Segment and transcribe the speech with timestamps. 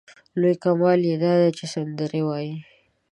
[0.39, 2.53] لوی کمال یې دا دی چې سندرې وايي.